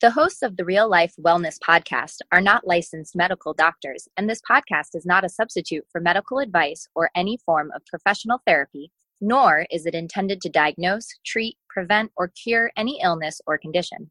[0.00, 4.40] The hosts of the Real Life Wellness Podcast are not licensed medical doctors, and this
[4.50, 9.66] podcast is not a substitute for medical advice or any form of professional therapy, nor
[9.70, 14.10] is it intended to diagnose, treat, prevent, or cure any illness or condition.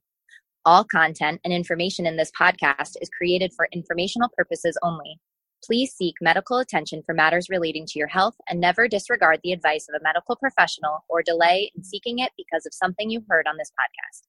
[0.64, 5.20] All content and information in this podcast is created for informational purposes only.
[5.66, 9.88] Please seek medical attention for matters relating to your health and never disregard the advice
[9.90, 13.58] of a medical professional or delay in seeking it because of something you heard on
[13.58, 14.29] this podcast.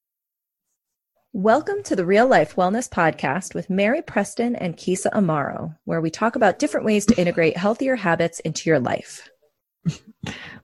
[1.33, 6.09] Welcome to the Real Life Wellness Podcast with Mary Preston and Keysa Amaro, where we
[6.09, 9.29] talk about different ways to integrate healthier habits into your life.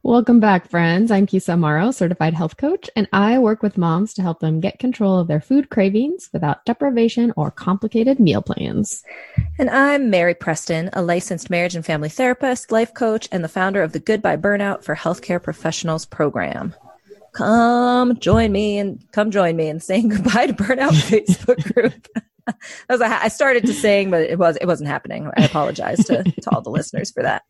[0.03, 1.09] Welcome back, friends.
[1.09, 4.77] I'm Keysa Amaro, certified health coach, and I work with moms to help them get
[4.77, 9.05] control of their food cravings without deprivation or complicated meal plans.
[9.57, 13.83] And I'm Mary Preston, a licensed marriage and family therapist, life coach, and the founder
[13.83, 16.75] of the Goodbye Burnout for Healthcare Professionals program
[17.33, 22.07] come join me and come join me and saying goodbye to burnout facebook group
[22.89, 25.29] was, I started to sing, but it was it wasn't happening.
[25.37, 27.43] I apologize to, to all the listeners for that.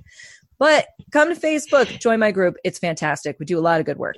[0.59, 2.55] But come to Facebook, join my group.
[2.63, 3.37] It's fantastic.
[3.39, 4.15] We do a lot of good work.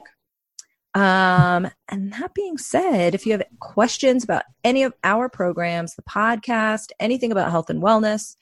[0.96, 6.02] Um, and that being said, if you have questions about any of our programs, the
[6.04, 8.36] podcast, anything about health and wellness,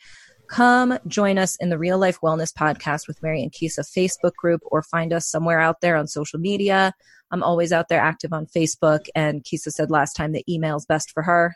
[0.50, 4.62] come join us in the Real Life Wellness Podcast with Mary and Keysa Facebook group
[4.64, 6.94] or find us somewhere out there on social media.
[7.32, 9.08] I'm always out there active on Facebook.
[9.16, 11.56] And Keysa said last time that email's best for her.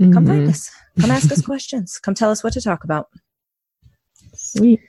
[0.00, 0.12] Mm-hmm.
[0.12, 0.70] Come find us.
[1.00, 1.98] Come ask us questions.
[1.98, 3.08] Come tell us what to talk about.
[4.34, 4.80] Sweet.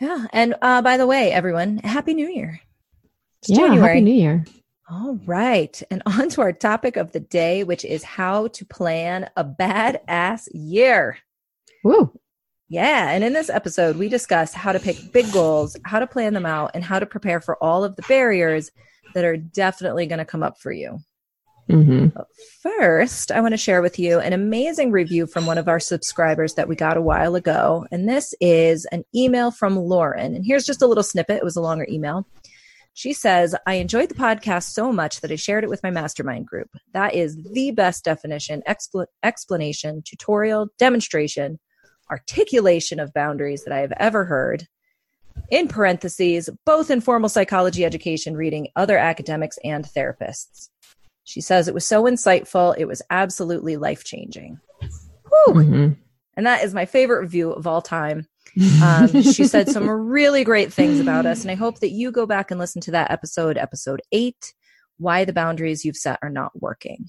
[0.00, 0.26] Yeah.
[0.32, 2.60] And uh, by the way, everyone, Happy New Year.
[3.40, 3.88] It's yeah, January.
[3.88, 4.44] Happy New Year.
[4.88, 5.82] All right.
[5.90, 10.48] And on to our topic of the day, which is how to plan a badass
[10.52, 11.18] year.
[11.84, 12.12] Woo.
[12.68, 13.10] Yeah.
[13.10, 16.46] And in this episode, we discuss how to pick big goals, how to plan them
[16.46, 18.70] out, and how to prepare for all of the barriers
[19.14, 20.98] that are definitely going to come up for you.
[21.70, 22.08] Mm-hmm.
[22.62, 26.54] First, I want to share with you an amazing review from one of our subscribers
[26.54, 27.86] that we got a while ago.
[27.90, 30.34] And this is an email from Lauren.
[30.34, 31.38] And here's just a little snippet.
[31.38, 32.26] It was a longer email.
[32.94, 36.46] She says, I enjoyed the podcast so much that I shared it with my mastermind
[36.46, 36.70] group.
[36.94, 41.58] That is the best definition, expl- explanation, tutorial, demonstration
[42.10, 44.66] articulation of boundaries that I have ever heard.
[45.50, 50.70] In parentheses, both in formal psychology education, reading other academics and therapists.
[51.24, 54.58] She says it was so insightful, it was absolutely life changing.
[55.48, 55.92] Mm-hmm.
[56.36, 58.26] And that is my favorite review of all time.
[58.82, 61.42] Um, she said some really great things about us.
[61.42, 64.54] And I hope that you go back and listen to that episode, episode eight
[64.98, 67.08] Why the Boundaries You've Set Are Not Working.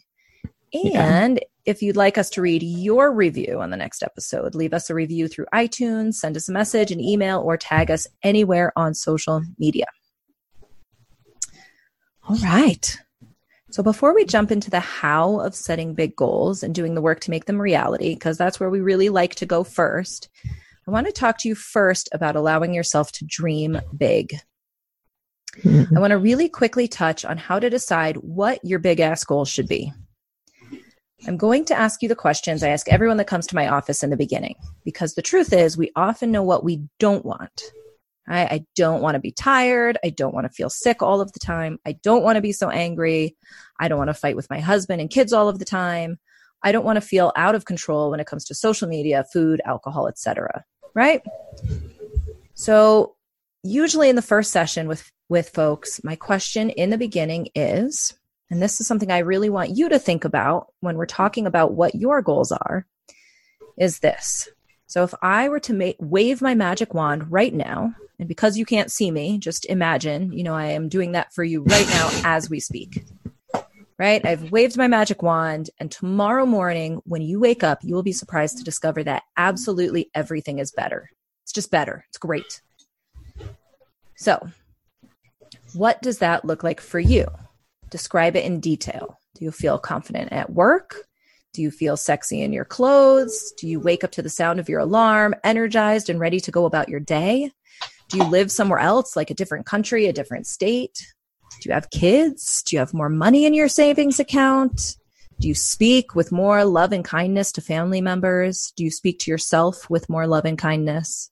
[0.73, 1.47] And yeah.
[1.65, 4.93] if you'd like us to read your review on the next episode, leave us a
[4.93, 9.41] review through iTunes, send us a message, an email, or tag us anywhere on social
[9.57, 9.85] media.
[12.27, 12.97] All right.
[13.69, 17.19] So before we jump into the how of setting big goals and doing the work
[17.21, 20.29] to make them reality, because that's where we really like to go first,
[20.87, 24.39] I want to talk to you first about allowing yourself to dream big.
[25.57, 25.97] Mm-hmm.
[25.97, 29.43] I want to really quickly touch on how to decide what your big ass goal
[29.43, 29.91] should be.
[31.25, 34.03] I'm going to ask you the questions I ask everyone that comes to my office
[34.03, 34.55] in the beginning,
[34.85, 37.63] because the truth is, we often know what we don't want.
[38.27, 39.97] I, I don't want to be tired.
[40.03, 41.79] I don't want to feel sick all of the time.
[41.85, 43.35] I don't want to be so angry.
[43.79, 46.19] I don't want to fight with my husband and kids all of the time.
[46.63, 49.61] I don't want to feel out of control when it comes to social media, food,
[49.65, 50.65] alcohol, etc.
[50.93, 51.21] Right?
[52.53, 53.15] So,
[53.63, 58.13] usually in the first session with with folks, my question in the beginning is
[58.49, 61.73] and this is something I really want you to think about when we're talking about
[61.73, 62.85] what your goals are,
[63.77, 64.49] is this.
[64.87, 68.65] So if I were to ma- wave my magic wand right now, and because you
[68.65, 72.09] can't see me, just imagine, you know, I am doing that for you right now
[72.23, 73.03] as we speak.
[73.99, 74.23] Right?
[74.25, 78.11] I've waved my magic wand, and tomorrow morning, when you wake up, you will be
[78.11, 81.09] surprised to discover that absolutely everything is better.
[81.43, 82.05] It's just better.
[82.09, 82.61] It's great.
[84.15, 84.49] So,
[85.73, 87.25] what does that look like for you?
[87.89, 89.19] Describe it in detail.
[89.35, 91.07] Do you feel confident at work?
[91.53, 93.53] Do you feel sexy in your clothes?
[93.57, 96.65] Do you wake up to the sound of your alarm, energized and ready to go
[96.65, 97.51] about your day?
[98.09, 101.05] Do you live somewhere else, like a different country, a different state?
[101.61, 102.63] Do you have kids?
[102.63, 104.97] Do you have more money in your savings account?
[105.39, 108.73] Do you speak with more love and kindness to family members?
[108.75, 111.31] Do you speak to yourself with more love and kindness?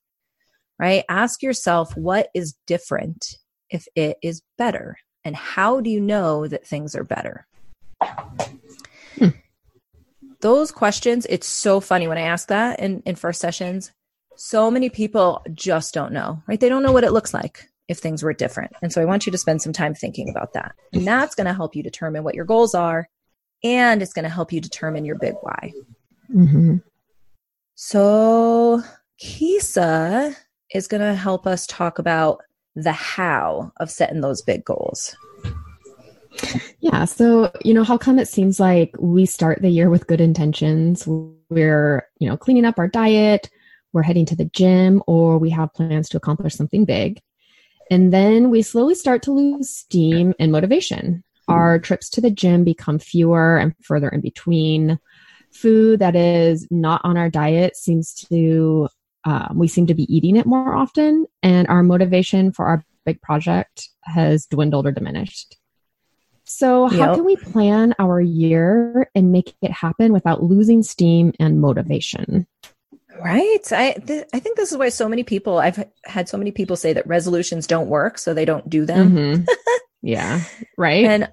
[0.77, 1.03] Right?
[1.09, 3.37] Ask yourself what is different
[3.69, 4.97] if it is better.
[5.25, 7.45] And how do you know that things are better?
[9.17, 9.29] Hmm.
[10.39, 13.91] Those questions, it's so funny when I ask that in, in first sessions.
[14.37, 16.59] So many people just don't know, right?
[16.59, 18.71] They don't know what it looks like if things were different.
[18.81, 20.75] And so I want you to spend some time thinking about that.
[20.93, 23.09] And that's going to help you determine what your goals are
[23.65, 25.73] and it's going to help you determine your big why.
[26.33, 26.77] Mm-hmm.
[27.73, 28.81] So,
[29.21, 30.35] Keysa
[30.73, 32.41] is going to help us talk about
[32.75, 35.15] the how of setting those big goals.
[36.79, 37.05] Yeah.
[37.05, 41.07] So, you know, how come it seems like we start the year with good intentions?
[41.49, 43.49] We're, you know, cleaning up our diet,
[43.93, 47.21] we're heading to the gym, or we have plans to accomplish something big.
[47.89, 51.23] And then we slowly start to lose steam and motivation.
[51.47, 54.99] Our trips to the gym become fewer and further in between.
[55.51, 58.89] Food that is not on our diet seems to,
[59.25, 63.21] um, we seem to be eating it more often, and our motivation for our big
[63.21, 65.57] project has dwindled or diminished.
[66.43, 67.15] So, how yep.
[67.15, 72.45] can we plan our year and make it happen without losing steam and motivation?
[73.19, 73.71] Right.
[73.71, 76.75] I th- I think this is why so many people I've had so many people
[76.75, 79.11] say that resolutions don't work, so they don't do them.
[79.11, 79.43] Mm-hmm.
[80.01, 80.41] yeah.
[80.77, 81.05] Right.
[81.05, 81.31] And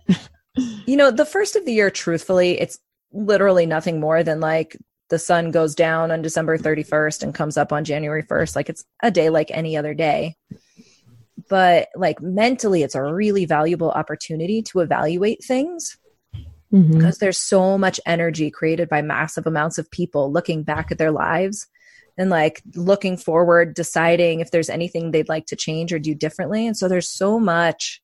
[0.86, 2.78] you know, the first of the year, truthfully, it's
[3.12, 4.76] literally nothing more than like
[5.12, 8.56] the sun goes down on December 31st and comes up on January 1st.
[8.56, 10.36] Like it's a day like any other day.
[11.50, 15.98] But like mentally, it's a really valuable opportunity to evaluate things
[16.72, 16.96] mm-hmm.
[16.96, 21.10] because there's so much energy created by massive amounts of people looking back at their
[21.12, 21.66] lives
[22.16, 26.66] and like looking forward, deciding if there's anything they'd like to change or do differently.
[26.66, 28.00] And so there's so much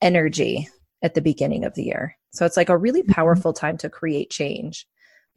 [0.00, 0.68] energy
[1.02, 2.16] at the beginning of the year.
[2.30, 3.10] So it's like a really mm-hmm.
[3.10, 4.86] powerful time to create change.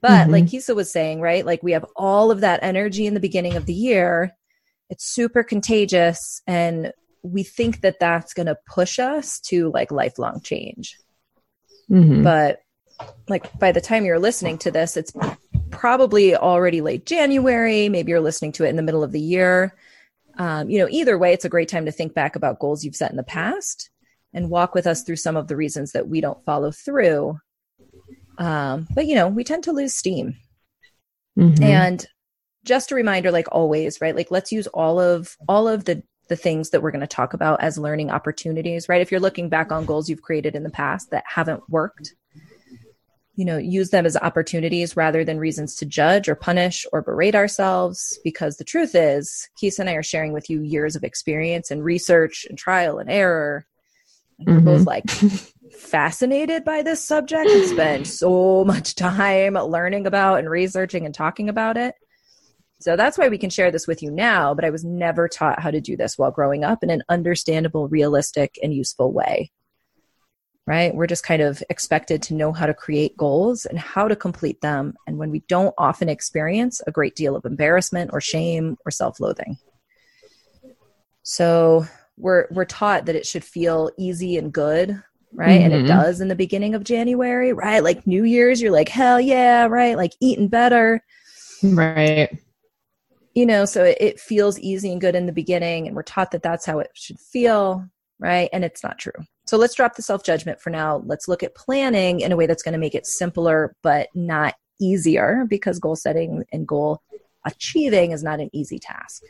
[0.01, 0.31] But mm-hmm.
[0.31, 1.45] like Keysa was saying, right?
[1.45, 4.35] Like we have all of that energy in the beginning of the year.
[4.89, 6.93] It's super contagious and
[7.23, 10.97] we think that that's going to push us to like lifelong change.
[11.89, 12.23] Mm-hmm.
[12.23, 12.59] But
[13.27, 15.11] like by the time you're listening to this, it's
[15.71, 17.89] probably already late January.
[17.89, 19.75] Maybe you're listening to it in the middle of the year.
[20.37, 22.95] Um, you know, either way, it's a great time to think back about goals you've
[22.95, 23.89] set in the past
[24.33, 27.39] and walk with us through some of the reasons that we don't follow through.
[28.37, 30.35] Um, but you know, we tend to lose steam.
[31.37, 31.63] Mm-hmm.
[31.63, 32.07] And
[32.63, 34.15] just a reminder, like always, right?
[34.15, 37.33] Like let's use all of all of the the things that we're going to talk
[37.33, 39.01] about as learning opportunities, right?
[39.01, 42.15] If you're looking back on goals you've created in the past that haven't worked,
[43.35, 47.35] you know, use them as opportunities rather than reasons to judge or punish or berate
[47.35, 48.17] ourselves.
[48.23, 51.83] Because the truth is, Keysa and I are sharing with you years of experience and
[51.83, 53.67] research and trial and error.
[54.39, 54.65] And mm-hmm.
[54.65, 55.03] we're both like
[55.75, 61.49] fascinated by this subject and spend so much time learning about and researching and talking
[61.49, 61.95] about it.
[62.79, 65.61] So that's why we can share this with you now, but I was never taught
[65.61, 69.51] how to do this while growing up in an understandable, realistic, and useful way.
[70.67, 70.93] Right?
[70.95, 74.61] We're just kind of expected to know how to create goals and how to complete
[74.61, 74.95] them.
[75.05, 79.19] And when we don't often experience a great deal of embarrassment or shame or self
[79.19, 79.57] loathing.
[81.21, 81.85] So
[82.17, 85.01] we're, we're taught that it should feel easy and good
[85.35, 85.49] right?
[85.49, 85.63] Mm-hmm.
[85.65, 85.87] And it mm-hmm.
[85.87, 87.83] does in the beginning of January, right?
[87.83, 89.95] Like New Year's, you're like, hell yeah, right?
[89.97, 91.03] Like eating better.
[91.63, 92.29] Right
[93.35, 96.31] you know so it, it feels easy and good in the beginning and we're taught
[96.31, 97.87] that that's how it should feel
[98.17, 99.13] right and it's not true
[99.45, 102.47] so let's drop the self judgment for now let's look at planning in a way
[102.47, 107.01] that's going to make it simpler but not easier because goal setting and goal
[107.45, 109.21] achieving is not an easy task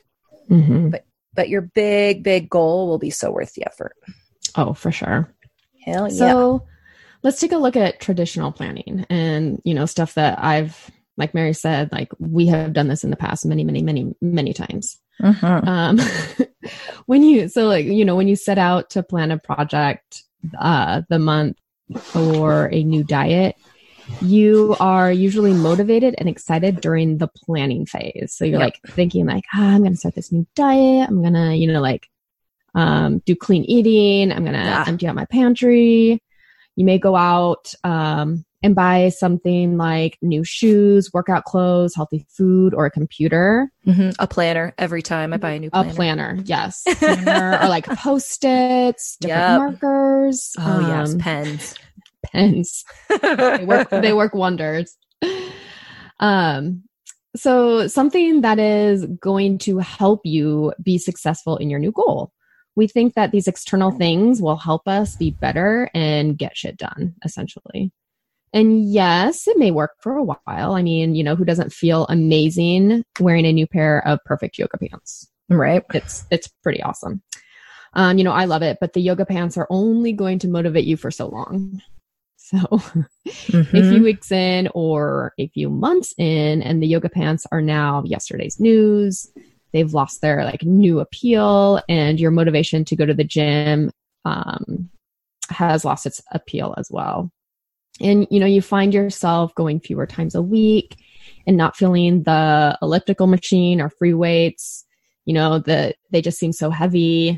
[0.49, 0.89] mm-hmm.
[0.89, 1.03] but
[1.33, 3.95] but your big big goal will be so worth the effort
[4.55, 5.33] oh for sure
[5.85, 6.63] hell yeah so
[7.23, 11.53] let's take a look at traditional planning and you know stuff that i've like Mary
[11.53, 14.99] said, like we have done this in the past many, many, many, many times.
[15.23, 15.61] Uh-huh.
[15.63, 15.99] Um,
[17.05, 20.23] when you, so like, you know, when you set out to plan a project,
[20.59, 21.57] uh, the month
[22.13, 23.55] or a new diet,
[24.21, 28.35] you are usually motivated and excited during the planning phase.
[28.35, 28.73] So you're yep.
[28.85, 31.09] like thinking like, ah, I'm going to start this new diet.
[31.09, 32.07] I'm going to, you know, like,
[32.75, 34.31] um, do clean eating.
[34.31, 34.85] I'm going to yeah.
[34.87, 36.21] empty out my pantry.
[36.75, 42.73] You may go out, um, and buy something like new shoes, workout clothes, healthy food,
[42.73, 43.69] or a computer.
[43.85, 44.09] Mm-hmm.
[44.17, 45.89] A planner every time I buy a new planner.
[45.89, 46.81] A planner, yes.
[46.97, 49.59] planner, or like post-its, different yep.
[49.59, 50.53] markers.
[50.57, 51.75] Oh um, yes, pens.
[52.25, 52.83] Pens.
[53.21, 54.97] they, work, they work wonders.
[56.19, 56.85] Um,
[57.35, 62.31] so something that is going to help you be successful in your new goal.
[62.75, 67.15] We think that these external things will help us be better and get shit done,
[67.23, 67.91] essentially.
[68.53, 70.73] And yes, it may work for a while.
[70.73, 74.77] I mean, you know, who doesn't feel amazing wearing a new pair of perfect yoga
[74.77, 75.29] pants?
[75.49, 75.83] Right.
[75.93, 77.21] It's it's pretty awesome.
[77.93, 80.85] Um, you know, I love it, but the yoga pants are only going to motivate
[80.85, 81.81] you for so long.
[82.37, 83.57] So mm-hmm.
[83.75, 88.03] a few weeks in or a few months in, and the yoga pants are now
[88.05, 89.31] yesterday's news.
[89.75, 93.91] They've lost their like new appeal, and your motivation to go to the gym
[94.23, 94.89] um,
[95.49, 97.29] has lost its appeal as well.
[97.99, 100.95] and you know you find yourself going fewer times a week
[101.45, 104.85] and not feeling the elliptical machine or free weights
[105.25, 107.37] you know that they just seem so heavy.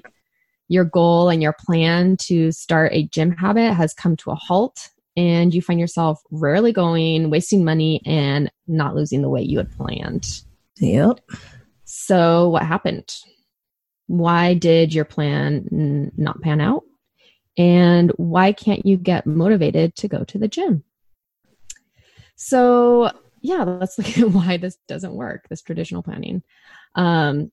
[0.67, 4.89] Your goal and your plan to start a gym habit has come to a halt
[5.15, 9.71] and you find yourself rarely going wasting money and not losing the weight you had
[9.75, 10.43] planned.
[10.79, 11.19] Yep
[11.89, 13.15] so what happened
[14.07, 16.83] why did your plan not pan out
[17.57, 20.83] and why can't you get motivated to go to the gym?
[22.35, 26.43] So, yeah, let's look at why this doesn't work, this traditional planning.
[26.95, 27.51] Um,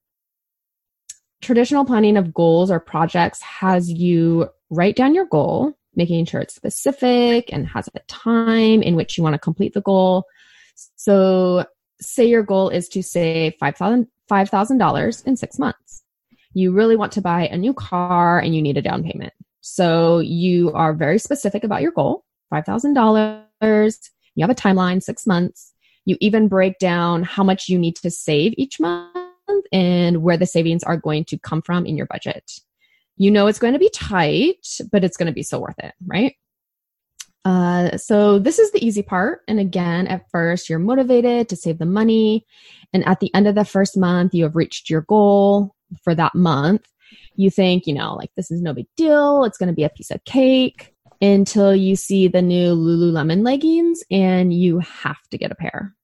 [1.43, 6.55] traditional planning of goals or projects has you write down your goal, making sure it's
[6.55, 10.25] specific and has a time in which you want to complete the goal.
[10.97, 11.65] So,
[12.01, 16.03] say your goal is to save $5,000 $5, in six months.
[16.53, 19.33] You really want to buy a new car and you need a down payment.
[19.61, 23.99] So you are very specific about your goal, $5,000.
[24.35, 25.73] You have a timeline, six months.
[26.05, 29.17] You even break down how much you need to save each month
[29.73, 32.53] and where the savings are going to come from in your budget.
[33.17, 35.95] You know it's going to be tight, but it's going to be so worth it,
[36.07, 36.37] right?
[37.45, 39.43] Uh, so this is the easy part.
[39.49, 42.47] And again, at first you're motivated to save the money.
[42.93, 46.35] And at the end of the first month, you have reached your goal for that
[46.35, 46.87] month
[47.37, 49.45] you think, you know, like this is no big deal.
[49.45, 54.03] It's going to be a piece of cake until you see the new Lululemon leggings
[54.11, 55.95] and you have to get a pair.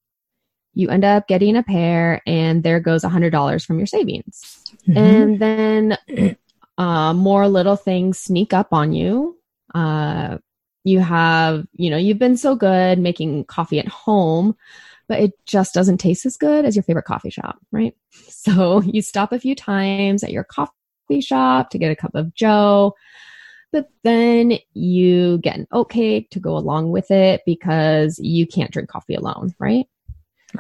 [0.74, 4.64] You end up getting a pair and there goes a hundred dollars from your savings.
[4.88, 4.98] Mm-hmm.
[4.98, 6.36] And then
[6.78, 9.36] uh, more little things sneak up on you.
[9.74, 10.38] Uh,
[10.84, 14.56] you have, you know, you've been so good making coffee at home,
[15.08, 17.94] but it just doesn't taste as good as your favorite coffee shop, right?
[18.28, 22.32] So you stop a few times at your coffee shop to get a cup of
[22.34, 22.94] joe
[23.72, 28.70] but then you get an oat cake to go along with it because you can't
[28.70, 29.86] drink coffee alone right?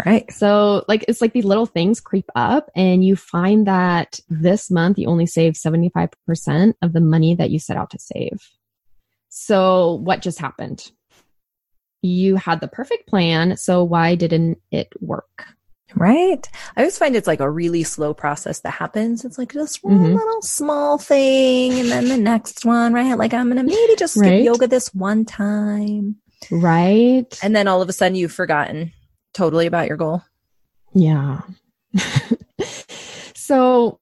[0.06, 0.30] Right.
[0.30, 4.98] So like it's like these little things creep up and you find that this month
[4.98, 8.38] you only save 75% of the money that you set out to save
[9.30, 10.92] so what just happened
[12.02, 15.46] you had the perfect plan so why didn't it work
[15.94, 16.48] Right.
[16.76, 19.24] I always find it's like a really slow process that happens.
[19.24, 20.14] It's like just one mm-hmm.
[20.14, 23.18] little small thing and then the next one, right?
[23.18, 24.42] Like I'm going to maybe just skip right.
[24.42, 26.16] yoga this one time.
[26.50, 27.38] Right.
[27.42, 28.92] And then all of a sudden you've forgotten
[29.34, 30.22] totally about your goal.
[30.94, 31.40] Yeah.
[33.34, 33.98] so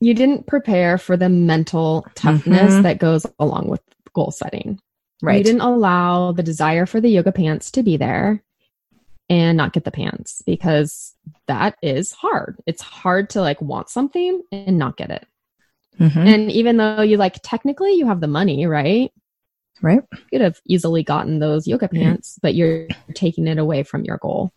[0.00, 2.82] you didn't prepare for the mental toughness mm-hmm.
[2.82, 3.82] that goes along with
[4.14, 4.80] goal setting.
[5.22, 5.38] Right.
[5.38, 8.42] You didn't allow the desire for the yoga pants to be there
[9.28, 11.14] and not get the pants because
[11.46, 12.58] that is hard.
[12.66, 15.26] It's hard to like want something and not get it.
[15.98, 16.18] Mm-hmm.
[16.18, 19.12] And even though you like technically you have the money, right?
[19.80, 20.02] Right.
[20.12, 22.40] You could have easily gotten those yoga pants, mm-hmm.
[22.42, 24.52] but you're taking it away from your goal.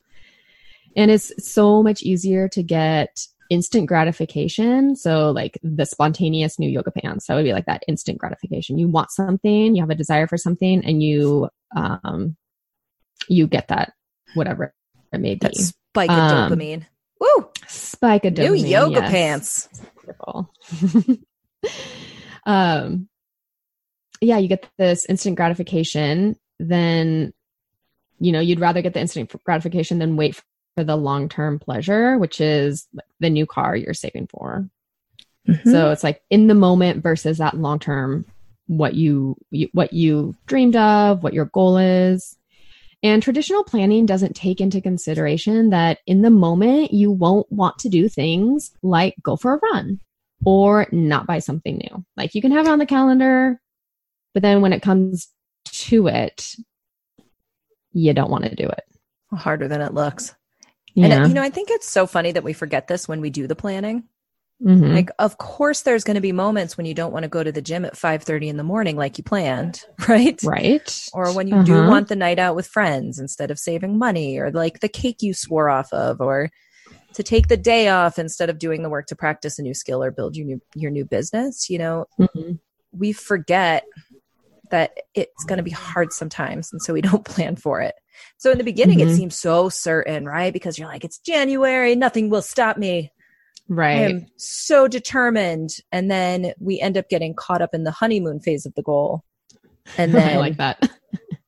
[0.96, 4.96] And it's so much easier to get instant gratification.
[4.96, 8.78] So like the spontaneous new yoga pants, that would be like that instant gratification.
[8.78, 12.36] You want something, you have a desire for something and you um
[13.28, 13.94] you get that
[14.34, 14.74] whatever
[15.14, 15.40] it may be.
[15.40, 16.86] That spike of um, dopamine.
[17.20, 17.50] Woo!
[17.68, 18.64] Spike of dopamine.
[18.64, 19.12] New yoga yes.
[19.12, 19.70] pants.
[22.48, 23.10] Um,
[24.22, 26.38] yeah, you get this instant gratification.
[26.60, 27.34] Then,
[28.20, 30.42] you know, you'd rather get the instant gratification than wait
[30.78, 32.88] for the long term pleasure, which is
[33.20, 34.70] the new car you're saving for.
[35.48, 35.72] Mm-hmm.
[35.72, 38.26] So it's like in the moment versus that long term
[38.68, 42.38] what you, you what you dreamed of, what your goal is.
[43.02, 47.90] And traditional planning doesn't take into consideration that in the moment, you won't want to
[47.90, 50.00] do things like go for a run
[50.46, 52.06] or not buy something new.
[52.16, 53.60] Like you can have it on the calendar,
[54.36, 55.28] but then when it comes
[55.66, 56.56] to it,
[57.94, 58.84] you don't want to do it.
[59.32, 60.36] Harder than it looks.
[60.98, 61.06] Yeah.
[61.06, 63.46] And, you know, I think it's so funny that we forget this when we do
[63.46, 64.04] the planning.
[64.64, 64.96] Mm-hmm.
[64.96, 67.52] Like, of course, there's going to be moments when you don't want to go to
[67.52, 70.42] the gym at 5:30 in the morning like you planned, right?
[70.44, 71.08] Right.
[71.14, 71.66] Or when you uh-huh.
[71.66, 75.22] do want the night out with friends instead of saving money, or like the cake
[75.22, 76.50] you swore off of, or
[77.14, 80.04] to take the day off instead of doing the work to practice a new skill
[80.04, 81.70] or build your new your new business.
[81.70, 82.54] You know, mm-hmm.
[82.92, 83.84] we forget
[84.72, 87.96] that it's going to be hard sometimes, and so we don't plan for it.
[88.38, 89.10] So in the beginning, mm-hmm.
[89.10, 90.52] it seems so certain, right?
[90.52, 93.12] Because you're like, it's January, nothing will stop me.
[93.70, 93.98] Right.
[93.98, 95.72] I am so determined.
[95.92, 99.24] And then we end up getting caught up in the honeymoon phase of the goal.
[99.98, 100.90] And then I like that.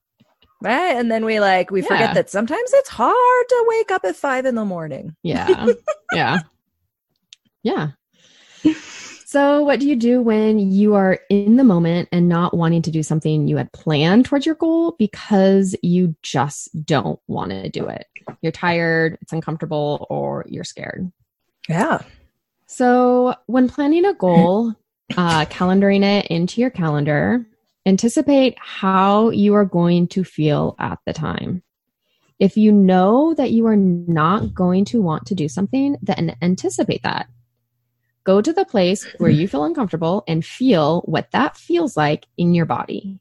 [0.61, 0.95] right.
[0.95, 1.87] And then we like, we yeah.
[1.87, 5.15] forget that sometimes it's hard to wake up at five in the morning.
[5.23, 5.67] Yeah.
[6.13, 6.39] yeah.
[7.63, 7.89] Yeah.
[9.31, 12.89] So, what do you do when you are in the moment and not wanting to
[12.89, 17.87] do something you had planned towards your goal because you just don't want to do
[17.87, 18.07] it?
[18.41, 21.11] You're tired, it's uncomfortable, or you're scared.
[21.67, 22.01] Yeah.
[22.65, 24.73] So, when planning a goal,
[25.15, 27.45] uh, calendaring it into your calendar,
[27.85, 31.61] anticipate how you are going to feel at the time.
[32.39, 37.03] If you know that you are not going to want to do something, then anticipate
[37.03, 37.27] that
[38.23, 42.53] Go to the place where you feel uncomfortable and feel what that feels like in
[42.53, 43.19] your body.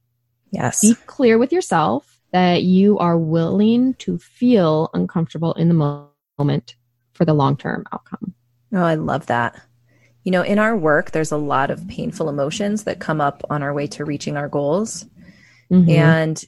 [0.51, 0.81] Yes.
[0.81, 6.07] Be clear with yourself that you are willing to feel uncomfortable in the
[6.39, 6.75] moment
[7.13, 8.35] for the long term outcome.
[8.73, 9.61] Oh, I love that.
[10.25, 13.63] You know, in our work, there's a lot of painful emotions that come up on
[13.63, 15.07] our way to reaching our goals.
[15.71, 15.91] Mm-hmm.
[15.91, 16.45] And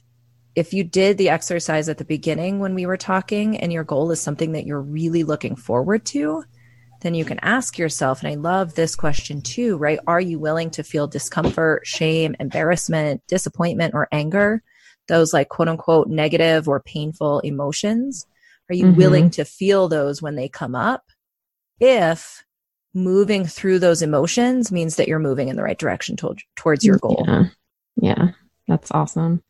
[0.55, 4.11] if you did the exercise at the beginning when we were talking and your goal
[4.11, 6.43] is something that you're really looking forward to,
[7.01, 9.99] then you can ask yourself, and I love this question too, right?
[10.07, 14.63] Are you willing to feel discomfort, shame, embarrassment, disappointment, or anger?
[15.07, 18.25] Those like quote unquote negative or painful emotions.
[18.69, 18.97] Are you mm-hmm.
[18.97, 21.03] willing to feel those when they come up?
[21.79, 22.43] If
[22.93, 26.97] moving through those emotions means that you're moving in the right direction to- towards your
[26.97, 27.25] goal.
[27.27, 27.43] Yeah.
[27.95, 28.27] yeah.
[28.67, 29.43] That's awesome.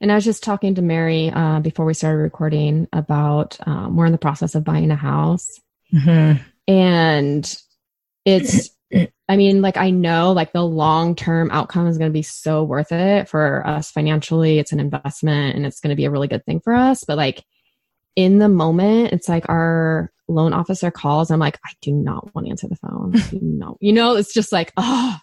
[0.00, 4.06] And I was just talking to Mary uh, before we started recording about um, we're
[4.06, 5.58] in the process of buying a house.
[5.92, 7.60] Mm-hmm and
[8.24, 8.70] it's
[9.28, 12.62] i mean like i know like the long term outcome is going to be so
[12.62, 14.58] worth it for us financially.
[14.58, 17.02] It's an investment and it's going to be a really good thing for us.
[17.04, 17.44] But like
[18.14, 21.30] in the moment it's like our loan officer calls.
[21.30, 23.14] I'm like i do not want to answer the phone.
[23.42, 25.16] No you know it's just like oh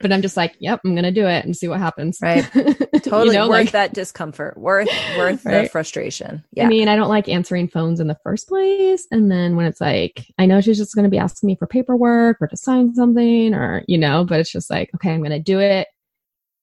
[0.00, 2.18] but I'm just like, yep, I'm gonna do it and see what happens.
[2.22, 2.48] Right.
[3.02, 5.62] Totally you know, worth like, that discomfort, worth worth right?
[5.62, 6.42] the frustration.
[6.52, 6.64] Yeah.
[6.64, 9.06] I mean, I don't like answering phones in the first place.
[9.10, 12.38] And then when it's like, I know she's just gonna be asking me for paperwork
[12.40, 15.60] or to sign something or, you know, but it's just like, okay, I'm gonna do
[15.60, 15.86] it.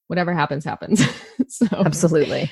[0.08, 1.04] Whatever happens, happens.
[1.48, 2.50] so absolutely.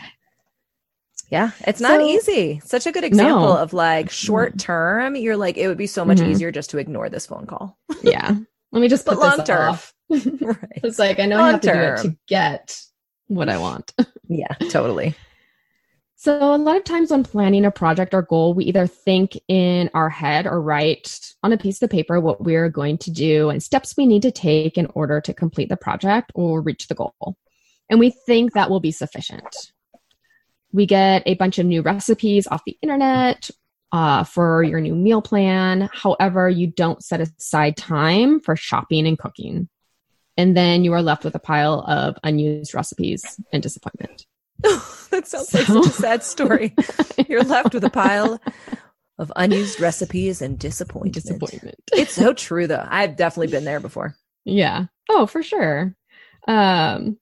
[1.31, 2.61] Yeah, it's not so, easy.
[2.64, 3.59] Such a good example no.
[3.59, 5.16] of like short term.
[5.16, 6.31] You're like, it would be so much mm-hmm.
[6.31, 7.77] easier just to ignore this phone call.
[8.03, 8.37] yeah.
[8.70, 9.72] Let me just put but long term.
[9.72, 9.92] Off.
[10.40, 10.81] right.
[10.85, 12.81] It's like I know I have to do it to get
[13.27, 13.92] what I want.
[14.29, 15.14] yeah, totally.
[16.19, 19.90] So, a lot of times when planning a project or goal, we either think in
[19.95, 23.62] our head or write on a piece of paper what we're going to do and
[23.62, 27.37] steps we need to take in order to complete the project or reach the goal.
[27.90, 29.73] And we think that will be sufficient.
[30.73, 33.51] We get a bunch of new recipes off the internet
[33.92, 35.88] uh, for your new meal plan.
[35.92, 39.69] However, you don't set aside time for shopping and cooking
[40.37, 44.27] and then you are left with a pile of unused recipes and disappointment.
[44.62, 45.59] that sounds so.
[45.59, 46.75] like such a sad story.
[47.29, 48.40] You're left with a pile
[49.18, 51.14] of unused recipes and disappointment.
[51.14, 51.77] Disappointment.
[51.92, 52.87] it's so true though.
[52.88, 54.14] I've definitely been there before.
[54.44, 54.87] Yeah.
[55.09, 55.94] Oh, for sure.
[56.46, 57.18] Um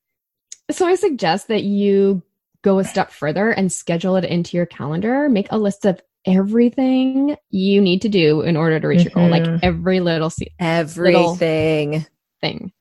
[0.71, 2.23] so I suggest that you
[2.63, 5.29] go a step further and schedule it into your calendar.
[5.29, 9.19] Make a list of everything you need to do in order to reach mm-hmm.
[9.19, 9.59] your goal, like mm-hmm.
[9.63, 12.07] every little everything little
[12.41, 12.73] thing.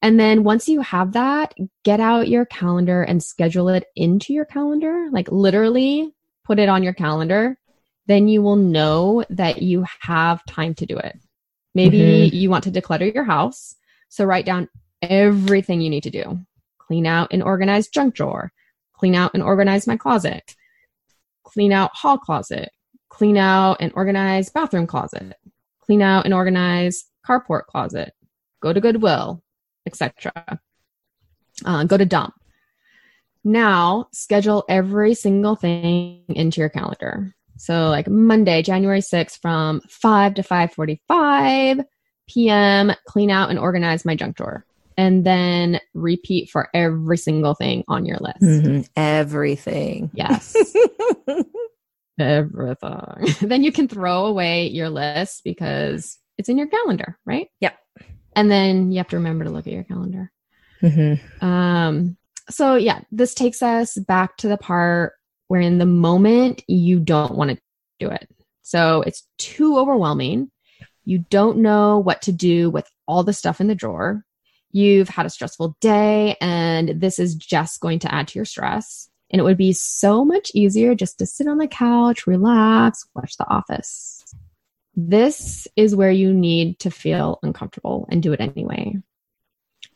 [0.00, 4.44] And then once you have that, get out your calendar and schedule it into your
[4.44, 7.58] calendar, like literally put it on your calendar.
[8.06, 11.18] Then you will know that you have time to do it.
[11.74, 12.36] Maybe mm-hmm.
[12.36, 13.74] you want to declutter your house.
[14.08, 14.68] So write down
[15.02, 16.38] everything you need to do.
[16.78, 18.52] Clean out and organize junk drawer.
[18.94, 20.54] Clean out and organize my closet.
[21.42, 22.70] Clean out hall closet.
[23.10, 25.34] Clean out and organize bathroom closet.
[25.80, 28.12] Clean out and organize carport closet.
[28.60, 29.42] Go to Goodwill
[29.88, 30.60] etc.
[31.64, 32.34] Uh, go to dump.
[33.44, 37.34] Now schedule every single thing into your calendar.
[37.56, 41.84] So like Monday, January 6th from 5 to 5:45
[42.28, 42.92] p.m.
[43.06, 44.64] clean out and organize my junk drawer.
[44.96, 48.42] And then repeat for every single thing on your list.
[48.42, 48.80] Mm-hmm.
[48.96, 50.10] Everything.
[50.12, 50.56] Yes.
[52.18, 53.26] everything.
[53.48, 57.48] then you can throw away your list because it's in your calendar, right?
[57.60, 57.78] Yep
[58.38, 60.30] and then you have to remember to look at your calendar.
[60.80, 61.44] Mm-hmm.
[61.44, 62.16] Um,
[62.48, 65.14] so yeah, this takes us back to the part
[65.48, 67.58] where in the moment you don't want to
[67.98, 68.28] do it.
[68.62, 70.52] So it's too overwhelming.
[71.04, 74.22] You don't know what to do with all the stuff in the drawer.
[74.70, 79.10] You've had a stressful day and this is just going to add to your stress.
[79.30, 83.36] And it would be so much easier just to sit on the couch, relax, watch
[83.36, 84.22] The Office.
[85.00, 88.96] This is where you need to feel uncomfortable and do it anyway.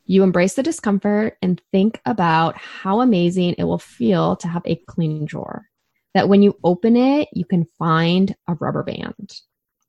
[0.07, 4.77] You embrace the discomfort and think about how amazing it will feel to have a
[4.77, 5.67] clean drawer.
[6.15, 9.41] That when you open it, you can find a rubber band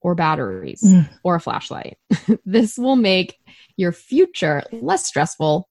[0.02, 1.08] or batteries mm.
[1.24, 2.00] or a flashlight.
[2.46, 3.38] this will make
[3.78, 5.70] your future less stressful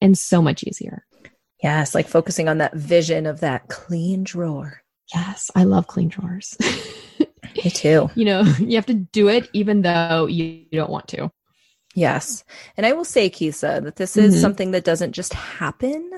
[0.00, 1.04] and so much easier.
[1.60, 4.82] Yes, like focusing on that vision of that clean drawer.
[5.12, 6.56] Yes, I love clean drawers.
[7.64, 8.10] Me too.
[8.14, 11.30] You know, you have to do it even though you don't want to.
[11.94, 12.44] Yes.
[12.76, 14.40] And I will say, Keysa, that this is mm-hmm.
[14.42, 16.10] something that doesn't just happen,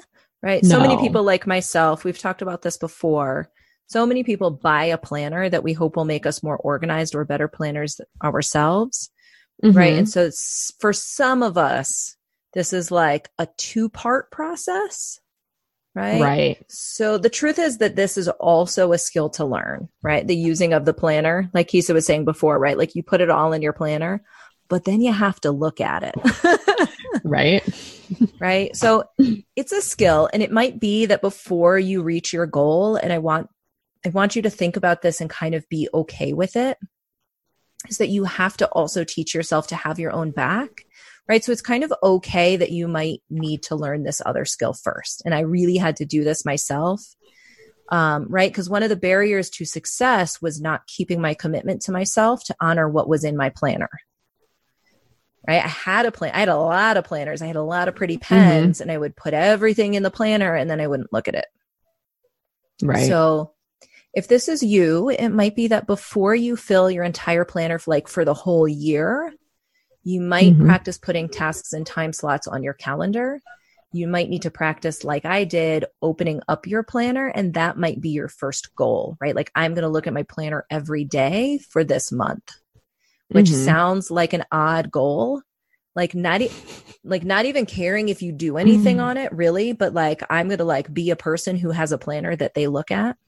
[0.42, 0.62] right?
[0.64, 0.70] No.
[0.70, 3.48] So many people like myself, we've talked about this before.
[3.86, 7.24] So many people buy a planner that we hope will make us more organized or
[7.24, 9.10] better planners ourselves,
[9.62, 9.76] mm-hmm.
[9.76, 9.94] right?
[9.94, 10.30] And so
[10.80, 12.16] for some of us,
[12.54, 15.20] this is like a two part process
[15.98, 16.20] right?
[16.20, 16.64] Right.
[16.68, 20.24] So the truth is that this is also a skill to learn, right?
[20.24, 22.78] The using of the planner, like Keysa was saying before, right?
[22.78, 24.22] Like you put it all in your planner,
[24.68, 26.90] but then you have to look at it.
[27.24, 27.64] right.
[28.38, 28.76] right.
[28.76, 29.04] So
[29.56, 33.18] it's a skill and it might be that before you reach your goal and I
[33.18, 33.48] want
[34.06, 36.78] I want you to think about this and kind of be okay with it
[37.88, 40.84] is that you have to also teach yourself to have your own back
[41.28, 41.44] right?
[41.44, 45.22] So it's kind of okay that you might need to learn this other skill first.
[45.24, 47.02] And I really had to do this myself.
[47.90, 48.50] Um, right?
[48.50, 52.56] Because one of the barriers to success was not keeping my commitment to myself to
[52.60, 53.88] honor what was in my planner.
[55.46, 55.64] Right?
[55.64, 56.32] I had a plan.
[56.34, 57.40] I had a lot of planners.
[57.40, 58.34] I had a lot of pretty mm-hmm.
[58.34, 58.82] pens, mm-hmm.
[58.82, 61.46] and I would put everything in the planner, and then I wouldn't look at it.
[62.82, 63.06] Right.
[63.06, 63.54] So,
[64.12, 68.08] if this is you, it might be that before you fill your entire planner, like
[68.08, 69.32] for the whole year,
[70.08, 70.64] you might mm-hmm.
[70.64, 73.42] practice putting tasks and time slots on your calendar.
[73.92, 78.00] You might need to practice, like I did, opening up your planner, and that might
[78.00, 79.36] be your first goal, right?
[79.36, 82.56] Like, I'm going to look at my planner every day for this month,
[83.28, 83.64] which mm-hmm.
[83.66, 85.42] sounds like an odd goal.
[85.94, 86.52] Like not, e-
[87.04, 89.06] like not even caring if you do anything mm-hmm.
[89.06, 89.74] on it, really.
[89.74, 92.66] But like, I'm going to like be a person who has a planner that they
[92.66, 93.18] look at.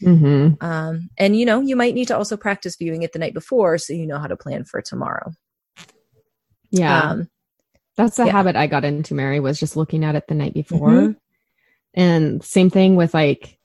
[0.00, 0.64] Mm-hmm.
[0.64, 3.76] Um, and you know, you might need to also practice viewing it the night before
[3.76, 5.32] so you know how to plan for tomorrow.
[6.78, 7.10] Yeah.
[7.10, 7.28] Um,
[7.96, 8.32] That's the yeah.
[8.32, 10.90] habit I got into, Mary, was just looking at it the night before.
[10.90, 11.12] Mm-hmm.
[11.94, 13.58] And same thing with like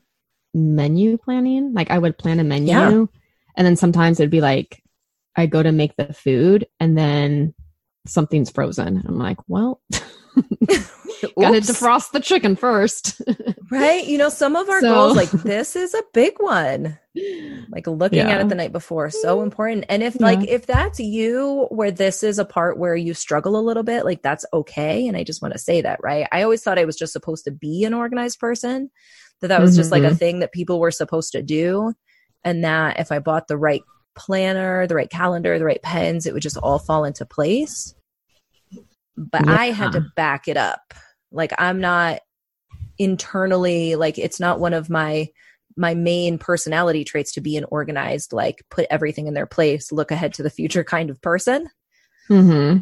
[0.54, 1.74] menu planning.
[1.74, 3.06] Like I would plan a menu yeah.
[3.56, 4.82] and then sometimes it'd be like
[5.36, 7.54] I go to make the food and then
[8.06, 9.04] something's frozen.
[9.06, 9.82] I'm like, well,
[11.39, 13.21] Got to defrost the chicken first.
[13.71, 14.05] right?
[14.05, 14.93] You know, some of our so.
[14.93, 16.97] goals, like this is a big one.
[17.69, 18.29] Like looking yeah.
[18.29, 19.86] at it the night before, so important.
[19.89, 20.25] And if, yeah.
[20.25, 24.05] like, if that's you where this is a part where you struggle a little bit,
[24.05, 25.07] like that's okay.
[25.07, 26.27] And I just want to say that, right?
[26.31, 28.89] I always thought I was just supposed to be an organized person,
[29.41, 29.79] that that was mm-hmm.
[29.79, 30.15] just like a mm-hmm.
[30.15, 31.93] thing that people were supposed to do.
[32.43, 33.84] And that if I bought the right
[34.15, 37.93] planner, the right calendar, the right pens, it would just all fall into place
[39.17, 39.57] but yeah.
[39.60, 40.93] I had to back it up.
[41.32, 42.22] Like I'm not
[42.98, 45.28] internally like it's not one of my
[45.78, 50.12] my main personality traits to be an organized like put everything in their place look
[50.12, 51.67] ahead to the future kind of person
[52.30, 52.80] mm-hmm.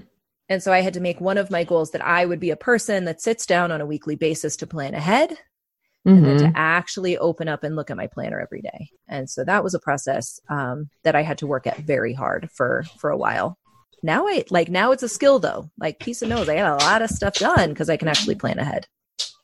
[0.50, 2.58] and so i had to make one of my goals that i would be a
[2.58, 6.10] person that sits down on a weekly basis to plan ahead mm-hmm.
[6.10, 6.54] and then to mm-hmm.
[6.56, 9.80] actually open up and look at my planner every day and so that was a
[9.80, 13.58] process um, that i had to work at very hard for for a while
[14.04, 15.70] now I like now it's a skill though.
[15.80, 18.36] Like piece of nose, I got a lot of stuff done because I can actually
[18.36, 18.88] plan ahead.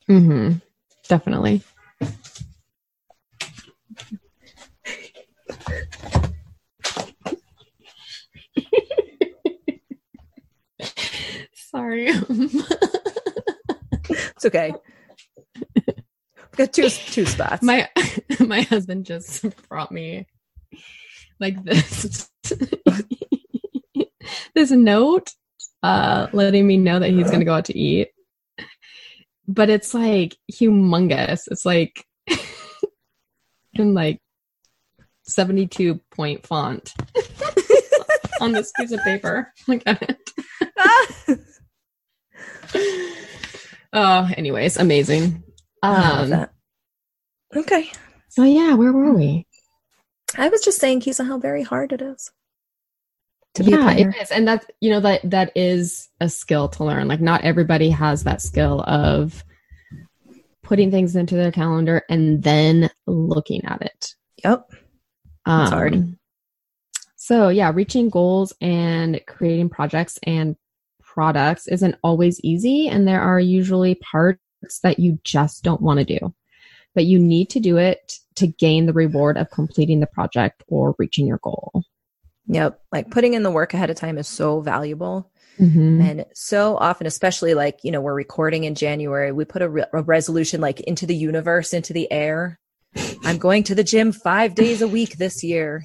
[0.08, 0.58] Mm-hmm.
[1.08, 1.62] Definitely.
[11.54, 12.06] Sorry.
[14.08, 14.72] it's okay.
[16.56, 17.62] We've got two two spots.
[17.62, 17.88] My
[18.40, 20.26] my husband just brought me
[21.38, 22.30] like this
[24.56, 25.30] this note
[25.82, 28.08] uh letting me know that he's going to go out to eat.
[29.46, 31.42] But it's like humongous.
[31.48, 32.04] It's like
[33.74, 34.20] in like
[35.22, 36.92] 72 point font
[38.40, 39.52] on this piece of paper.
[39.68, 41.40] Look at it.
[43.92, 45.44] oh, anyways, amazing.
[45.82, 46.46] Um,
[47.54, 47.92] okay.
[48.28, 49.46] So yeah, where were we?
[50.36, 52.32] I was just saying, Keysa, how very hard it is
[53.60, 54.30] yeah, it is.
[54.30, 57.08] And that's, you know, that that is a skill to learn.
[57.08, 59.44] Like not everybody has that skill of
[60.62, 64.14] putting things into their calendar and then looking at it.
[64.44, 64.66] Yep.
[64.70, 64.80] It's
[65.46, 66.16] um, hard.
[67.16, 70.56] So yeah, reaching goals and creating projects and
[71.00, 72.88] products isn't always easy.
[72.88, 74.40] And there are usually parts
[74.82, 76.34] that you just don't want to do.
[76.94, 80.94] But you need to do it to gain the reward of completing the project or
[80.98, 81.82] reaching your goal.
[82.48, 82.80] Yep.
[82.92, 85.30] Like putting in the work ahead of time is so valuable.
[85.58, 86.00] Mm-hmm.
[86.00, 89.84] And so often, especially like, you know, we're recording in January, we put a, re-
[89.92, 92.58] a resolution like into the universe, into the air.
[93.24, 95.84] I'm going to the gym five days a week this year.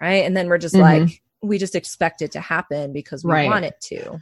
[0.00, 0.24] right?
[0.24, 1.04] And then we're just mm-hmm.
[1.04, 3.48] like, we just expect it to happen because we right.
[3.48, 4.20] want it to.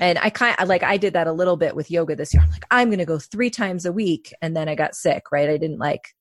[0.00, 2.42] And I kind of like I did that a little bit with yoga this year.
[2.42, 5.30] I'm like, I'm going to go three times a week, and then I got sick.
[5.30, 5.48] Right?
[5.48, 6.14] I didn't like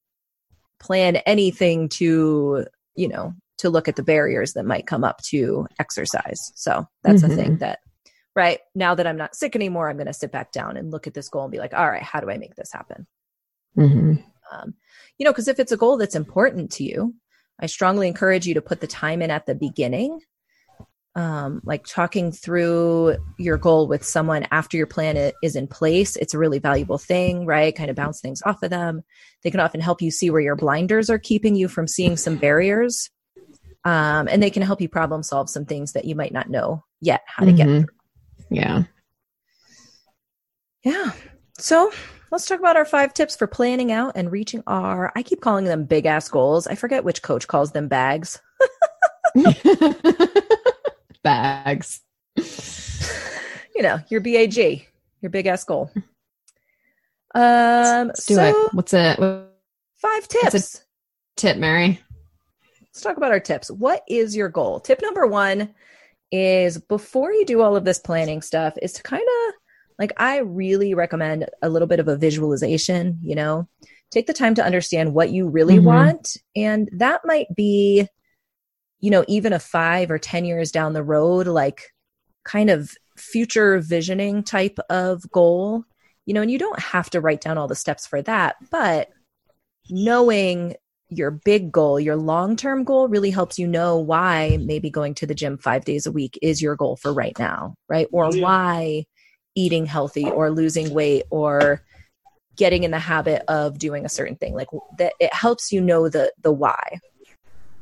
[0.79, 5.67] plan anything to you know to look at the barriers that might come up to
[5.79, 6.51] exercise.
[6.55, 7.31] So that's mm-hmm.
[7.31, 7.79] a thing that
[8.35, 11.07] right now that I'm not sick anymore, I'm going to sit back down and look
[11.07, 13.07] at this goal and be like, all right, how do I make this happen?
[13.75, 14.13] Mm-hmm.
[14.51, 14.75] Um,
[15.17, 17.15] you know, because if it's a goal that's important to you,
[17.59, 20.19] I strongly encourage you to put the time in at the beginning.
[21.15, 26.35] Um, like talking through your goal with someone after your plan is in place, it's
[26.35, 27.75] a really valuable thing, right?
[27.75, 29.01] Kind of bounce things off of them.
[29.41, 32.35] They can often help you see where your blinders are keeping you from seeing some
[32.35, 33.09] barriers.
[33.83, 36.83] Um, and they can help you problem solve some things that you might not know
[36.99, 37.57] yet how to mm-hmm.
[37.57, 37.95] get through.
[38.49, 38.83] Yeah.
[40.83, 41.11] Yeah.
[41.57, 41.91] So
[42.31, 45.65] let's talk about our five tips for planning out and reaching our, I keep calling
[45.65, 46.67] them big ass goals.
[46.67, 48.41] I forget which coach calls them bags.
[51.23, 52.01] bags.
[53.77, 54.87] You know, your BAG,
[55.21, 55.91] your big ass goal.
[57.35, 58.73] Um, let's do so it.
[58.73, 59.19] What's it?
[59.97, 60.83] Five tips.
[61.35, 62.01] tip, Mary.
[62.97, 63.69] Let's talk about our tips.
[63.69, 64.79] What is your goal?
[64.79, 65.75] Tip number one
[66.31, 69.53] is before you do all of this planning stuff, is to kind of
[69.99, 73.69] like I really recommend a little bit of a visualization, you know,
[74.10, 75.86] take the time to understand what you really mm-hmm.
[75.86, 76.38] want.
[76.55, 78.07] And that might be,
[78.99, 81.93] you know, even a five or 10 years down the road, like
[82.45, 85.83] kind of future visioning type of goal,
[86.25, 89.10] you know, and you don't have to write down all the steps for that, but
[89.88, 90.73] knowing
[91.09, 95.25] your big goal, your long term goal really helps you know why maybe going to
[95.25, 98.07] the gym five days a week is your goal for right now, right?
[98.11, 98.43] Or yeah.
[98.43, 99.05] why
[99.55, 101.81] eating healthy or losing weight or
[102.57, 104.67] getting in the habit of doing a certain thing like
[104.97, 106.99] that it helps you know the the why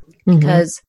[0.07, 0.37] mm-hmm.
[0.37, 0.81] because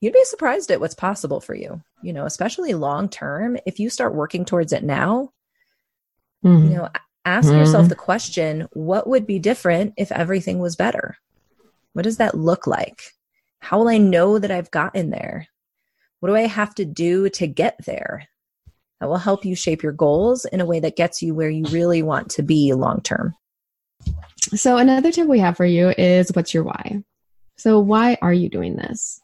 [0.00, 3.90] you'd be surprised at what's possible for you you know especially long term if you
[3.90, 5.30] start working towards it now
[6.44, 6.70] mm-hmm.
[6.70, 6.88] you know
[7.24, 7.58] ask mm-hmm.
[7.58, 11.16] yourself the question what would be different if everything was better
[11.96, 13.02] what does that look like
[13.60, 15.46] how will i know that i've gotten there
[16.20, 18.28] what do i have to do to get there
[19.00, 21.64] that will help you shape your goals in a way that gets you where you
[21.66, 23.34] really want to be long term.
[24.54, 27.02] So, another tip we have for you is what's your why?
[27.56, 29.20] So, why are you doing this?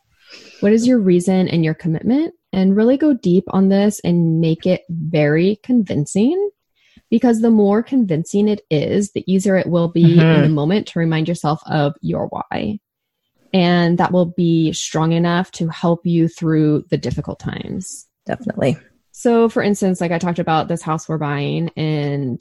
[0.61, 2.35] What is your reason and your commitment?
[2.53, 6.51] And really go deep on this and make it very convincing
[7.13, 10.21] because the more convincing it is, the easier it will be mm-hmm.
[10.21, 12.81] in the moment to remind yourself of your why.
[13.53, 18.09] And that will be strong enough to help you through the difficult times.
[18.25, 18.79] Definitely.
[19.11, 22.41] So for instance, like I talked about this house we're buying and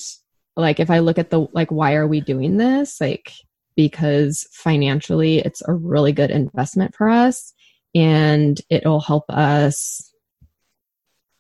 [0.56, 3.02] like if I look at the like why are we doing this?
[3.02, 3.34] Like
[3.76, 7.54] because financially it's a really good investment for us
[7.94, 10.11] and it'll help us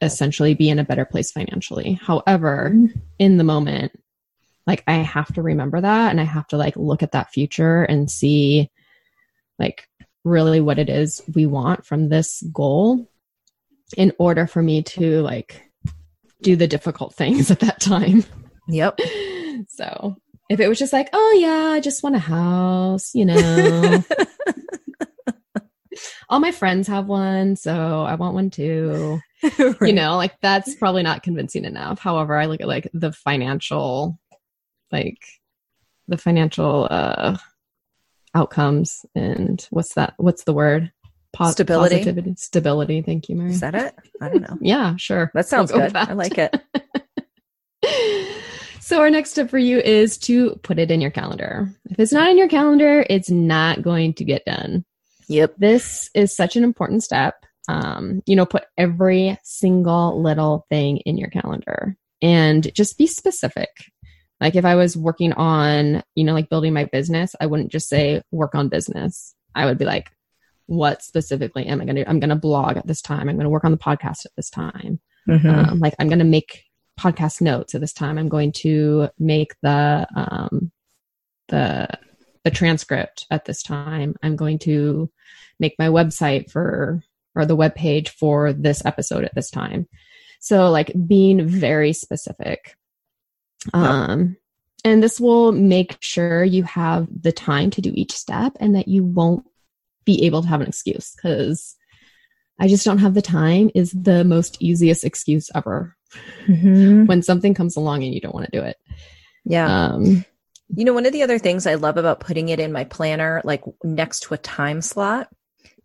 [0.01, 1.93] essentially be in a better place financially.
[1.93, 2.99] However, mm-hmm.
[3.19, 3.91] in the moment,
[4.67, 7.83] like I have to remember that and I have to like look at that future
[7.83, 8.69] and see
[9.59, 9.87] like
[10.23, 13.09] really what it is we want from this goal
[13.97, 15.61] in order for me to like
[16.41, 18.23] do the difficult things at that time.
[18.67, 18.99] Yep.
[19.67, 20.15] So
[20.49, 24.03] if it was just like, oh yeah, I just want a house, you know.
[26.29, 29.19] All my friends have one, so I want one too.
[29.59, 29.75] right.
[29.81, 31.99] You know, like that's probably not convincing enough.
[31.99, 34.19] However, I look at like the financial
[34.91, 35.23] like
[36.07, 37.37] the financial uh
[38.33, 40.91] outcomes and what's that what's the word
[41.33, 41.95] Po- stability.
[41.95, 42.35] Positivity.
[42.37, 43.01] Stability.
[43.01, 43.51] Thank you, Mary.
[43.51, 43.95] Is that it?
[44.21, 44.57] I don't know.
[44.61, 45.31] yeah, sure.
[45.33, 45.95] That sounds we'll good.
[45.95, 46.61] I like it.
[48.81, 51.69] so our next step for you is to put it in your calendar.
[51.89, 54.83] If it's not in your calendar, it's not going to get done.
[55.31, 55.55] Yep.
[55.57, 57.45] This is such an important step.
[57.69, 63.69] Um, you know, put every single little thing in your calendar and just be specific.
[64.41, 67.87] Like if I was working on, you know, like building my business, I wouldn't just
[67.87, 69.33] say work on business.
[69.55, 70.11] I would be like,
[70.65, 72.09] what specifically am I going to do?
[72.09, 73.29] I'm going to blog at this time.
[73.29, 74.99] I'm going to work on the podcast at this time.
[75.29, 75.49] Mm-hmm.
[75.49, 76.63] Um, like I'm going to make
[76.99, 78.17] podcast notes at this time.
[78.17, 80.71] I'm going to make the um,
[81.47, 81.87] the
[82.43, 84.15] the transcript at this time.
[84.21, 85.09] I'm going to
[85.59, 87.03] make my website for
[87.35, 89.87] or the web page for this episode at this time.
[90.39, 92.75] So like being very specific.
[93.73, 94.37] Um
[94.83, 98.87] and this will make sure you have the time to do each step and that
[98.87, 99.45] you won't
[100.05, 101.75] be able to have an excuse because
[102.59, 105.95] I just don't have the time is the most easiest excuse ever.
[106.45, 107.05] Mm-hmm.
[107.05, 108.77] when something comes along and you don't want to do it.
[109.45, 109.85] Yeah.
[109.85, 110.25] Um,
[110.75, 113.41] you know, one of the other things I love about putting it in my planner,
[113.43, 115.27] like next to a time slot,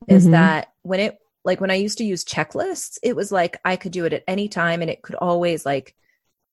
[0.09, 0.33] is mm-hmm.
[0.33, 3.92] that when it like when I used to use checklists, it was like I could
[3.92, 5.94] do it at any time and it could always like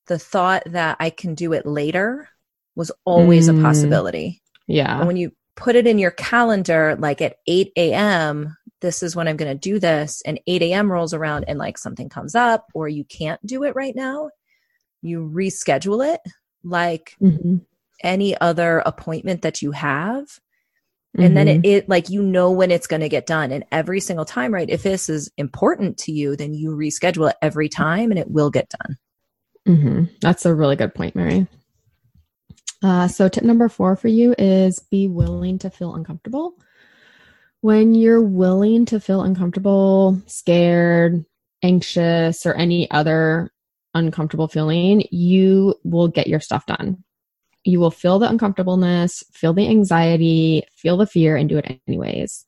[0.07, 2.29] the thought that I can do it later
[2.75, 3.59] was always mm.
[3.59, 4.41] a possibility.
[4.67, 4.99] Yeah.
[4.99, 9.27] And when you put it in your calendar, like at 8 a.m., this is when
[9.27, 10.91] I'm going to do this, and 8 a.m.
[10.91, 14.29] rolls around and like something comes up or you can't do it right now,
[15.01, 16.21] you reschedule it
[16.63, 17.57] like mm-hmm.
[18.03, 20.39] Any other appointment that you have.
[21.15, 21.33] And mm-hmm.
[21.35, 21.65] then it, mm-hmm.
[21.65, 23.51] it, like you know when it's going to get done.
[23.51, 24.69] And every single time, right?
[24.69, 28.49] If this is important to you, then you reschedule it every time and it will
[28.49, 28.97] get done.
[29.67, 30.03] Mm-hmm.
[30.21, 31.47] That's a really good point, Mary.
[32.81, 36.55] Uh, so, tip number four for you is be willing to feel uncomfortable.
[37.61, 41.23] When you're willing to feel uncomfortable, scared,
[41.63, 43.53] anxious, or any other
[43.93, 47.03] uncomfortable feeling, you will get your stuff done.
[47.63, 52.45] You will feel the uncomfortableness, feel the anxiety, feel the fear, and do it anyways.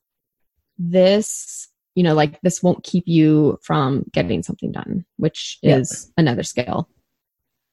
[0.78, 6.42] This, you know, like this won't keep you from getting something done, which is another
[6.42, 6.88] skill.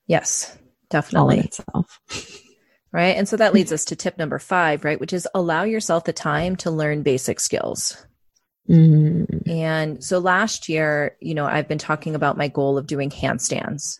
[0.07, 0.57] Yes,
[0.89, 1.39] definitely.
[1.39, 1.99] itself.
[2.91, 3.17] right.
[3.17, 4.99] And so that leads us to tip number five, right?
[4.99, 7.97] Which is allow yourself the time to learn basic skills.
[8.69, 9.49] Mm-hmm.
[9.49, 13.99] And so last year, you know, I've been talking about my goal of doing handstands.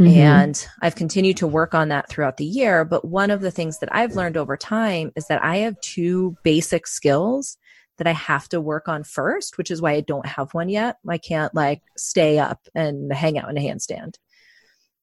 [0.00, 0.18] Mm-hmm.
[0.18, 2.84] And I've continued to work on that throughout the year.
[2.84, 6.36] But one of the things that I've learned over time is that I have two
[6.42, 7.56] basic skills
[7.98, 10.96] that I have to work on first, which is why I don't have one yet.
[11.08, 14.16] I can't like stay up and hang out in a handstand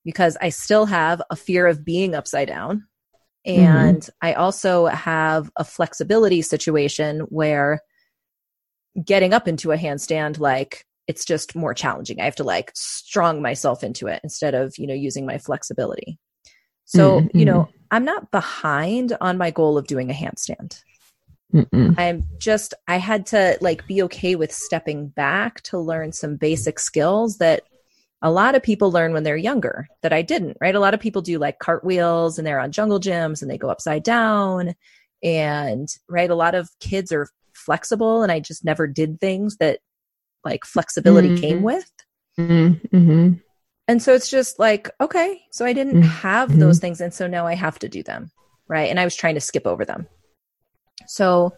[0.04, 2.88] because I still have a fear of being upside down.
[3.48, 3.62] Mm-hmm.
[3.62, 4.28] And mm-hmm.
[4.28, 7.80] I also have a flexibility situation where
[9.04, 12.22] getting up into a handstand, like it's just more challenging.
[12.22, 16.20] I have to like strong myself into it instead of, you know, using my flexibility.
[16.86, 17.38] So, mm-hmm.
[17.38, 20.82] you know, I'm not behind on my goal of doing a handstand.
[21.54, 21.96] Mm-mm.
[21.98, 26.80] I'm just, I had to like be okay with stepping back to learn some basic
[26.80, 27.64] skills that
[28.22, 30.76] a lot of people learn when they're younger that I didn't, right?
[30.76, 33.70] A lot of people do like cartwheels and they're on jungle gyms and they go
[33.70, 34.76] upside down.
[35.24, 39.80] And, right, a lot of kids are flexible and I just never did things that
[40.44, 41.42] like flexibility mm-hmm.
[41.42, 41.92] came with.
[42.40, 43.34] Mm-hmm.
[43.88, 46.10] And so it's just like, okay, so I didn't mm-hmm.
[46.10, 47.02] have those things.
[47.02, 48.32] And so now I have to do them,
[48.68, 48.90] right?
[48.90, 50.08] And I was trying to skip over them.
[51.08, 51.54] So,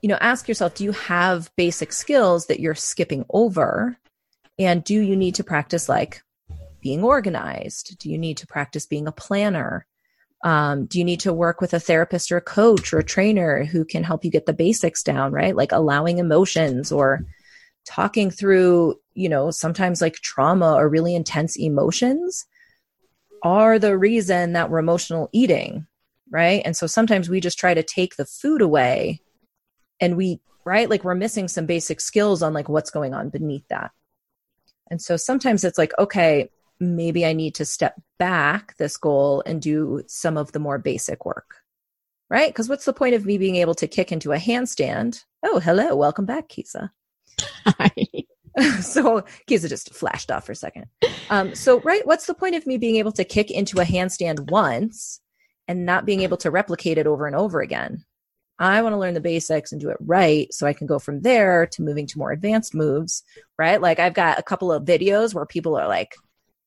[0.00, 3.96] you know, ask yourself do you have basic skills that you're skipping over?
[4.58, 6.22] And do you need to practice like
[6.80, 7.98] being organized?
[7.98, 9.86] Do you need to practice being a planner?
[10.44, 13.64] Um, do you need to work with a therapist or a coach or a trainer
[13.64, 15.54] who can help you get the basics down, right?
[15.54, 17.24] Like allowing emotions or
[17.84, 22.46] talking through, you know, sometimes like trauma or really intense emotions
[23.42, 25.86] are the reason that we're emotional eating,
[26.30, 26.62] right?
[26.64, 29.20] And so sometimes we just try to take the food away
[30.00, 30.88] and we, right?
[30.88, 33.90] Like we're missing some basic skills on like what's going on beneath that.
[34.90, 39.60] And so sometimes it's like, okay, maybe I need to step back this goal and
[39.62, 41.56] do some of the more basic work.
[42.30, 42.48] Right?
[42.48, 45.24] Because what's the point of me being able to kick into a handstand?
[45.42, 45.94] Oh, hello.
[45.94, 46.90] Welcome back, Keysa.
[47.40, 47.90] Hi.
[48.82, 50.86] so Keysa just flashed off for a second.
[51.30, 54.50] Um, so, right, what's the point of me being able to kick into a handstand
[54.50, 55.20] once
[55.66, 58.04] and not being able to replicate it over and over again?
[58.58, 61.22] I want to learn the basics and do it right so I can go from
[61.22, 63.22] there to moving to more advanced moves,
[63.58, 63.80] right?
[63.80, 66.14] Like I've got a couple of videos where people are like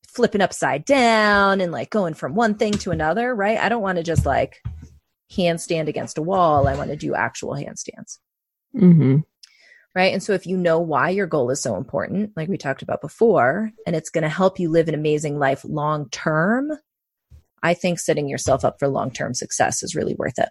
[0.07, 3.59] flipping upside down and like going from one thing to another, right?
[3.59, 4.61] I don't want to just like
[5.31, 6.67] handstand against a wall.
[6.67, 8.17] I want to do actual handstands.
[8.75, 9.19] Mm-hmm.
[9.95, 10.11] Right.
[10.11, 12.99] And so if you know why your goal is so important, like we talked about
[12.99, 16.69] before, and it's going to help you live an amazing life long term,
[17.63, 20.49] I think setting yourself up for long term success is really worth it.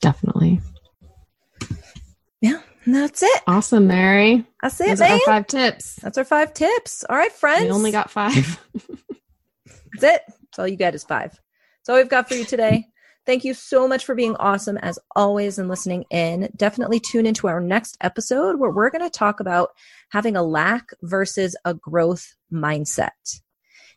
[0.00, 0.60] Definitely.
[2.40, 3.42] Yeah, that's it.
[3.46, 4.44] Awesome, Mary.
[4.60, 5.20] That's it, Those man.
[5.24, 5.96] five tips.
[6.02, 7.04] That's our five tips.
[7.08, 7.64] All right, friends.
[7.64, 8.58] We only got five.
[8.74, 10.22] that's it.
[10.26, 11.30] That's all you got is five.
[11.30, 12.86] That's all we've got for you today.
[13.30, 16.50] Thank you so much for being awesome as always and listening in.
[16.56, 19.68] Definitely tune into our next episode where we're going to talk about
[20.08, 23.40] having a lack versus a growth mindset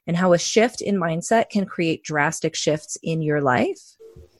[0.05, 3.95] and how a shift in mindset can create drastic shifts in your life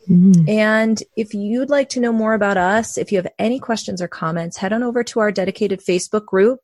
[0.09, 0.49] Mm-hmm.
[0.49, 4.07] And if you'd like to know more about us, if you have any questions or
[4.07, 6.59] comments, head on over to our dedicated Facebook group.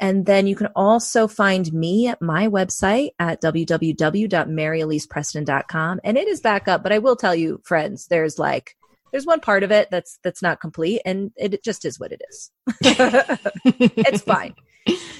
[0.00, 6.00] And then you can also find me at my website at www.maryelisepreston.com.
[6.02, 8.74] And it is back up, but I will tell you, friends, there's like,
[9.12, 12.22] there's one part of it that's that's not complete and it just is what it
[12.30, 12.50] is.
[13.96, 14.54] it's fine.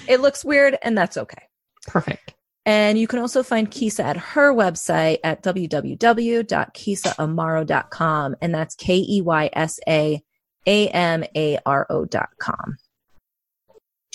[0.07, 1.43] It looks weird and that's okay.
[1.87, 2.33] Perfect.
[2.65, 8.35] And you can also find Keysa at her website at www.keysaamaro.com.
[8.41, 10.23] And that's K E Y S A
[10.67, 12.77] A-M-A-R-O.com.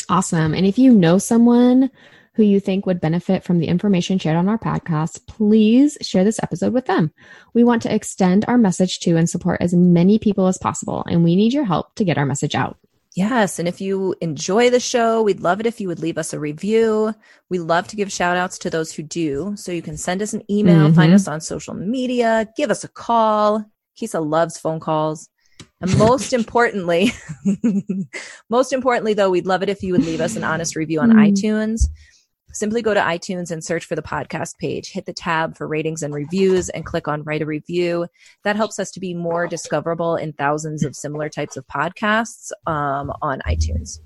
[0.08, 0.54] Awesome.
[0.54, 1.90] And if you know someone
[2.34, 6.38] who you think would benefit from the information shared on our podcast, please share this
[6.42, 7.12] episode with them.
[7.54, 11.24] We want to extend our message to and support as many people as possible, and
[11.24, 12.76] we need your help to get our message out.
[13.14, 13.58] Yes.
[13.58, 16.38] And if you enjoy the show, we'd love it if you would leave us a
[16.38, 17.14] review.
[17.48, 19.54] We love to give shout outs to those who do.
[19.56, 20.94] So you can send us an email, mm-hmm.
[20.94, 23.64] find us on social media, give us a call.
[23.98, 25.30] Keysa loves phone calls.
[25.80, 27.12] And most importantly,
[28.48, 31.12] most importantly, though, we'd love it if you would leave us an honest review on
[31.12, 31.30] mm.
[31.30, 31.88] iTunes.
[32.52, 36.02] Simply go to iTunes and search for the podcast page, hit the tab for ratings
[36.02, 38.06] and reviews, and click on write a review.
[38.44, 43.12] That helps us to be more discoverable in thousands of similar types of podcasts um,
[43.20, 44.00] on iTunes.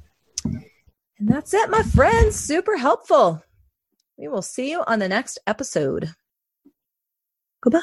[0.45, 2.35] And that's it, my friends.
[2.35, 3.45] Super helpful.
[4.19, 6.11] We will see you on the next episode.
[7.63, 7.81] Goodbye.